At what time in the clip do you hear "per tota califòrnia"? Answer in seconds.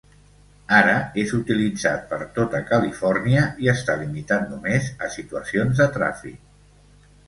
2.15-3.45